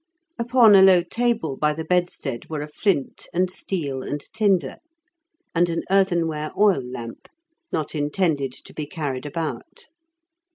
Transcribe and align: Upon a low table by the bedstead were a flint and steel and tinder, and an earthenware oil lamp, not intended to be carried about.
Upon 0.39 0.73
a 0.73 0.81
low 0.81 1.03
table 1.03 1.55
by 1.57 1.73
the 1.73 1.83
bedstead 1.85 2.49
were 2.49 2.63
a 2.63 2.67
flint 2.67 3.27
and 3.35 3.51
steel 3.51 4.01
and 4.01 4.19
tinder, 4.33 4.77
and 5.53 5.69
an 5.69 5.83
earthenware 5.91 6.49
oil 6.57 6.81
lamp, 6.83 7.27
not 7.71 7.93
intended 7.93 8.51
to 8.53 8.73
be 8.73 8.87
carried 8.87 9.27
about. 9.27 9.89